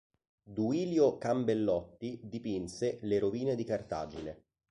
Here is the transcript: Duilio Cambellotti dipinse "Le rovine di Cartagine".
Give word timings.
Duilio 0.55 1.19
Cambellotti 1.19 2.21
dipinse 2.23 2.97
"Le 3.03 3.19
rovine 3.19 3.53
di 3.53 3.63
Cartagine". 3.63 4.43